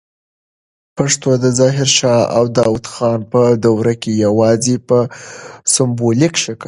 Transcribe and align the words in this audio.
پښتو 0.97 1.29
د 1.43 1.45
ظاهر 1.59 1.87
شاه 1.97 2.23
او 2.37 2.43
داود 2.57 2.85
خان 2.93 3.19
په 3.31 3.41
دوروکي 3.63 4.11
یواځې 4.25 4.75
په 4.87 4.97
سمبولیک 5.73 6.33
شکل 6.43 6.59